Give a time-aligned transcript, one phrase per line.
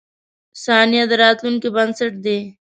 [0.63, 2.39] •ثانیه د راتلونکې بنسټ دی.